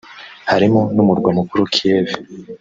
harimo 0.51 0.81
n’Umurwa 0.95 1.29
Mukuru 1.37 1.63
Kiev 1.73 2.07